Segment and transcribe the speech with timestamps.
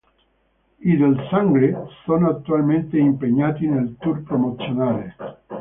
[0.81, 5.15] I "Del Sangre" sono attualmente impegnati nel tour promozionale.